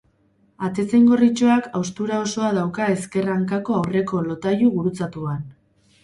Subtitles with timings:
[0.67, 5.45] Atezain gorritxoak haustura osoa dauka ezker hankako aurreko lotailu gurutzatuan.